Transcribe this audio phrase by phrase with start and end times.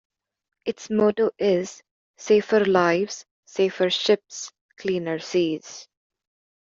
[0.65, 1.83] Its motto is
[2.17, 5.87] "Safer Lives, Safer Ships, Cleaner Seas".